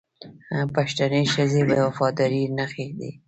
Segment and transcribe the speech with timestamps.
[0.75, 3.11] پښتنې ښځې د وفادارۍ نښې دي